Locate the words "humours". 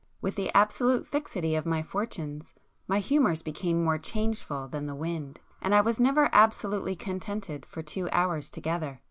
2.97-3.43